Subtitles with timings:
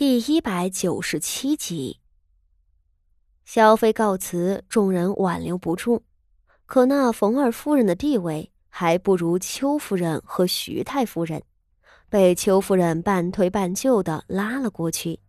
[0.00, 2.00] 第一百九十七集，
[3.44, 6.04] 萧妃告辞，众人挽留不住。
[6.64, 11.42] 可那冯二夫人的地位还不如邱夫人和徐太夫人，
[12.08, 15.20] 被邱夫人半推半就的拉了过去。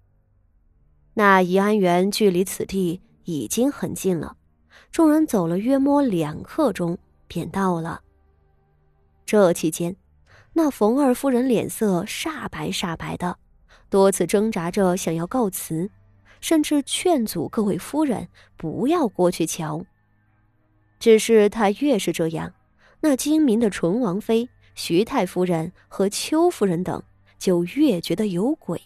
[1.15, 4.37] 那怡安园距离此地已经很近了，
[4.89, 6.97] 众人走了约摸两刻钟，
[7.27, 8.01] 便到了。
[9.25, 9.97] 这期间，
[10.53, 13.37] 那冯二夫人脸色煞白煞白的。
[13.91, 15.89] 多次挣扎着想要告辞，
[16.39, 19.85] 甚至劝阻各位夫人不要过去瞧。
[20.97, 22.53] 只是他越是这样，
[23.01, 27.03] 那精明的纯王妃、徐太夫人和邱夫人等
[27.37, 28.81] 就越觉得有鬼。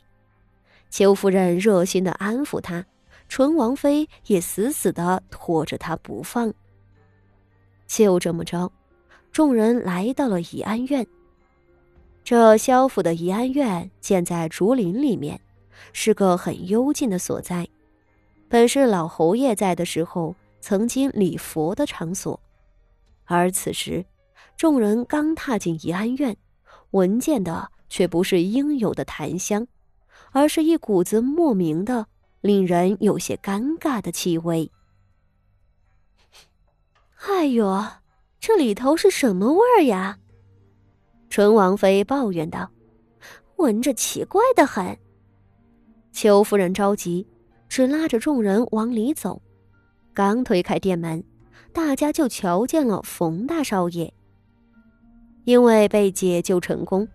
[0.89, 2.83] 邱夫人热心的安抚他，
[3.29, 6.51] 纯王妃也死死的拖着他不放。
[7.85, 8.71] 就这么着，
[9.31, 11.05] 众人来到了怡安院。
[12.25, 15.39] 这萧府的怡安院建在竹林里面，
[15.93, 17.67] 是个很幽静的所在。
[18.49, 22.39] 本是老侯爷在的时候曾经礼佛的场所，
[23.25, 24.03] 而此时
[24.57, 26.35] 众人刚踏进怡安院，
[26.89, 29.67] 闻见的却不是应有的檀香，
[30.31, 32.07] 而是一股子莫名的、
[32.41, 34.71] 令人有些尴尬的气味。
[37.27, 37.85] 哎呦，
[38.39, 40.17] 这里头是什么味儿呀？
[41.35, 42.71] 纯王妃抱怨道
[43.59, 44.97] ：“闻着奇怪的很。”
[46.13, 47.27] 邱夫人着急，
[47.67, 49.41] 只拉着众人往里走。
[50.13, 51.21] 刚推开店门，
[51.73, 54.13] 大家就瞧见了冯大少爷。
[55.43, 57.05] 因为被解救成功，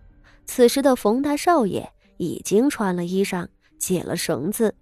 [0.45, 3.47] 此时的冯大少爷已经穿了衣裳，
[3.79, 4.75] 解了绳子，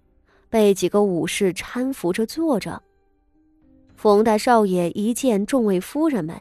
[0.50, 2.82] 被几个武士搀扶着坐着。
[3.96, 6.38] 冯大少爷一见众位夫人们，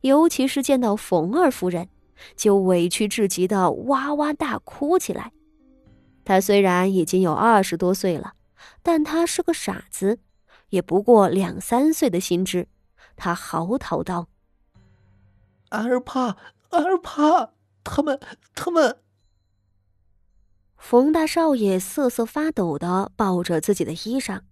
[0.00, 1.86] 尤其是见到冯二夫人。
[2.36, 5.32] 就委屈至极的哇哇大哭起来。
[6.24, 8.34] 他虽然已经有二十多岁了，
[8.82, 10.18] 但他是个傻子，
[10.70, 12.68] 也不过两三岁的心智。
[13.16, 14.28] 他嚎啕道
[15.70, 16.36] ：“儿怕，
[16.70, 17.52] 儿怕，
[17.82, 18.20] 他们，
[18.54, 18.98] 他们。”
[20.76, 24.42] 冯大少爷瑟瑟发抖的抱着自己的衣裳，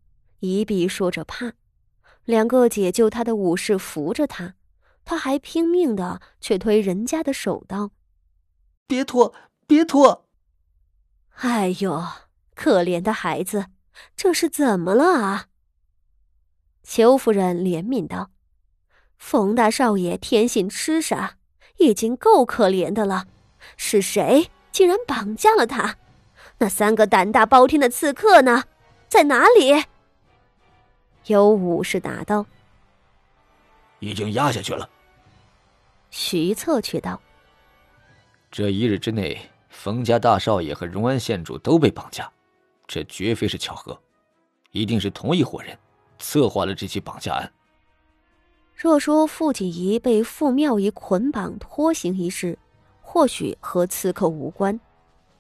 [0.41, 1.53] 一臂说着怕。
[2.25, 4.55] 两个解救他的武士扶着他。
[5.07, 7.93] 他还拼命的去推人家的手，道
[8.89, 9.33] ：“别拖，
[9.65, 10.27] 别拖！”
[11.41, 12.03] 哎呦，
[12.57, 13.67] 可怜的孩子，
[14.17, 15.47] 这是怎么了啊？
[16.83, 18.31] 邱夫人怜悯道
[19.17, 21.37] ：“冯大少爷天性痴傻，
[21.77, 23.27] 已经够可怜的了，
[23.77, 25.99] 是谁竟然绑架了他？
[26.59, 28.65] 那三个胆大包天的刺客呢？
[29.07, 29.85] 在哪里？”
[31.27, 32.47] 有武士答道
[34.01, 34.91] ：“已经压下去了。”
[36.19, 37.21] 徐策却道
[38.51, 39.39] ：“这一日之内，
[39.69, 42.33] 冯家大少爷和荣安县主都被绑架，
[42.87, 44.01] 这绝非是巧合，
[44.71, 45.79] 一定是同一伙人
[46.19, 47.53] 策划了这起绑架案。
[48.75, 52.59] 若说傅锦仪被傅妙仪捆绑拖行一事，
[53.03, 54.81] 或许和刺客无关，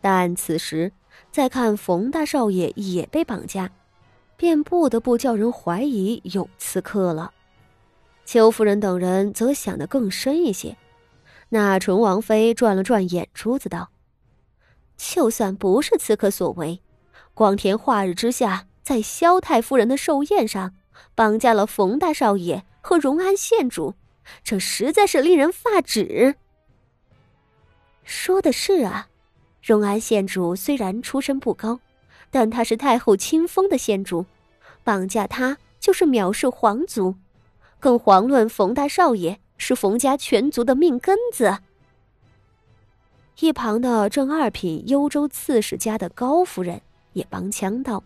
[0.03, 0.92] 但此时
[1.32, 3.70] 再看冯大少爷也被绑架，
[4.36, 7.32] 便不得不叫人怀疑有刺客了。”
[8.26, 10.76] 邱夫人等人则想得更深一些。
[11.48, 13.91] 那纯王妃转了转眼珠子，道
[14.98, 16.82] ：“就算不是刺客所为，
[17.32, 20.75] 光天化日之下，在萧太夫人的寿宴上
[21.15, 23.94] 绑架了冯大少爷和荣安县主，
[24.42, 26.34] 这实在是令人发指。”
[28.03, 29.09] 说的是啊，
[29.62, 31.78] 荣安县主虽然出身不高，
[32.32, 34.26] 但他是太后亲封的县主，
[34.82, 37.15] 绑架他就是藐视皇族。
[37.86, 41.58] 更遑论冯大少爷是冯家全族的命根子。
[43.38, 46.82] 一旁的正二品幽州刺史家的高夫人
[47.12, 48.02] 也帮腔道：“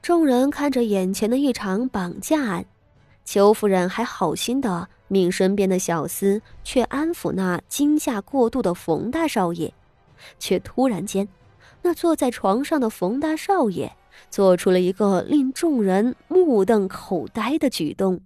[0.00, 2.64] 众人看着眼前的一场绑架案，
[3.26, 9.70] 邱夫人还好心的命身边的小厮去安抚那惊吓过度的冯大少爷，
[10.38, 11.28] 却突然间，
[11.82, 13.94] 那坐在床上的冯大少爷。”
[14.30, 18.20] 做出了一个令众人目瞪口呆的举动。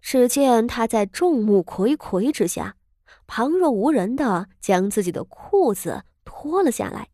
[0.00, 2.76] 只见他在众目睽睽之下，
[3.26, 7.08] 旁若无人的将自己的裤子脱了下来，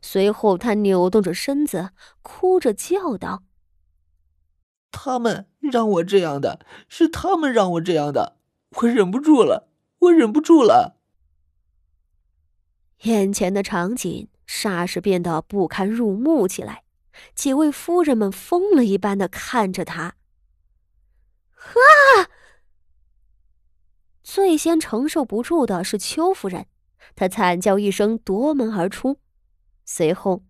[0.00, 1.90] 随后他扭动着身子，
[2.22, 3.42] 哭着叫道
[4.90, 8.38] ：“他们让我这样的，是他们让我这样的，
[8.80, 10.96] 我忍不住了，我忍不住了。”
[13.04, 16.82] 眼前的场景霎时变得不堪入目起来。
[17.36, 20.16] 几位夫人们疯了一般的看着他。
[21.54, 22.26] 啊！
[24.24, 26.66] 最先承受不住的是邱夫人，
[27.14, 29.18] 她惨叫一声夺门而出，
[29.84, 30.42] 随后，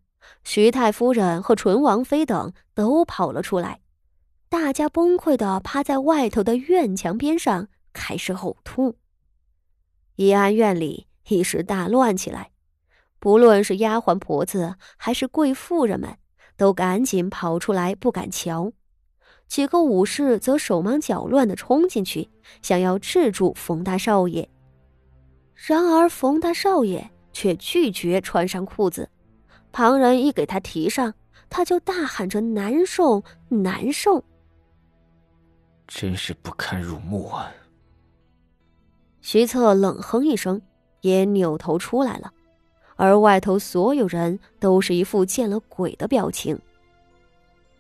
[0.44, 3.80] 徐太夫人和纯王妃等都跑了出来，
[4.48, 8.96] 大家崩溃的趴在外头的院墙边上，开始呕吐。
[10.16, 12.49] 怡安院里一时大乱起来，
[13.20, 16.16] 不论是丫鬟婆子还是贵妇人们，
[16.56, 18.72] 都赶紧跑出来，不敢瞧。
[19.46, 22.30] 几个武士则手忙脚乱的冲进去，
[22.62, 24.48] 想要制住冯大少爷。
[25.54, 29.10] 然而冯大少爷却拒绝穿上裤子。
[29.72, 31.12] 旁人一给他提上，
[31.50, 34.24] 他就大喊着难受难受，
[35.86, 37.52] 真是不堪入目啊！
[39.20, 40.62] 徐策冷哼一声，
[41.02, 42.32] 也扭头出来了，
[43.00, 46.60] 而外头所有人都是一副见了鬼的表情。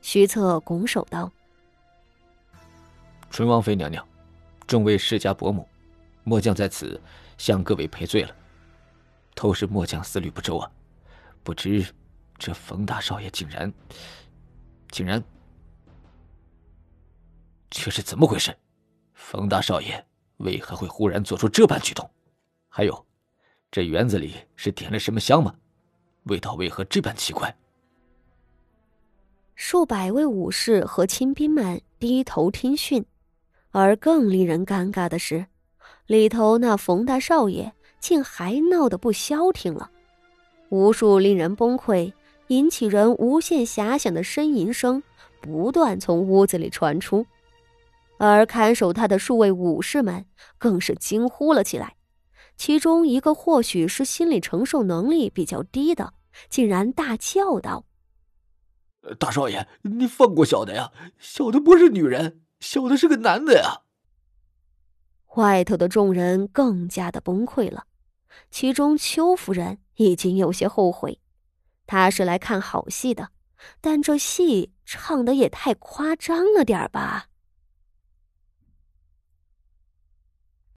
[0.00, 1.30] 徐策拱手道
[3.28, 4.02] ：“纯王妃娘娘，
[4.66, 5.68] 众位世家伯母，
[6.24, 6.98] 末将在此
[7.36, 8.34] 向各位赔罪了，
[9.34, 10.72] 都是末将思虑不周啊。”
[11.44, 11.84] 不知，
[12.38, 13.70] 这冯大少爷竟然，
[14.90, 15.22] 竟然，
[17.68, 18.56] 这是怎么回事？
[19.12, 20.02] 冯大少爷
[20.38, 22.10] 为何会忽然做出这般举动？
[22.70, 23.06] 还有，
[23.70, 25.54] 这园子里是点了什么香吗？
[26.24, 27.56] 味道为何这般奇怪？
[29.54, 33.04] 数百位武士和亲兵们低头听讯，
[33.70, 35.46] 而更令人尴尬的是，
[36.06, 39.88] 里头那冯大少爷竟还闹得不消停了。
[40.70, 42.12] 无数令人崩溃、
[42.48, 45.00] 引起人无限遐想的呻吟声
[45.40, 47.24] 不断从屋子里传出，
[48.18, 50.26] 而看守他的数位武士们
[50.58, 51.94] 更是惊呼了起来。
[52.60, 56.12] 其中一个或许是心理承受能力比较低的，
[56.50, 57.86] 竟然大叫道
[59.18, 60.92] ：“大少爷，你放过小的呀！
[61.18, 63.80] 小的不是女人，小的是个男的呀！”
[65.36, 67.86] 外头的众人更加的崩溃了，
[68.50, 69.78] 其中邱夫人。
[69.94, 71.18] 已经有些后悔，
[71.86, 73.30] 她是来看好戏的，
[73.80, 77.29] 但这戏唱的也太夸张了点吧。